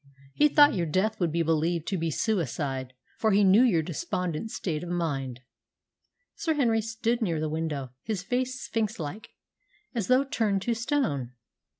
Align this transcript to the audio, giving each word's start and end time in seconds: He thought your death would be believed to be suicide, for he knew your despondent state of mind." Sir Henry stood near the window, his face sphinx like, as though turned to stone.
He 0.33 0.47
thought 0.49 0.73
your 0.73 0.87
death 0.87 1.19
would 1.19 1.31
be 1.31 1.43
believed 1.43 1.85
to 1.89 1.97
be 1.99 2.09
suicide, 2.09 2.93
for 3.19 3.29
he 3.29 3.43
knew 3.43 3.61
your 3.61 3.83
despondent 3.83 4.49
state 4.49 4.81
of 4.81 4.89
mind." 4.89 5.41
Sir 6.35 6.55
Henry 6.55 6.81
stood 6.81 7.21
near 7.21 7.39
the 7.39 7.47
window, 7.47 7.91
his 8.01 8.23
face 8.23 8.59
sphinx 8.63 8.99
like, 8.99 9.29
as 9.93 10.07
though 10.07 10.23
turned 10.23 10.63
to 10.63 10.73
stone. 10.73 11.33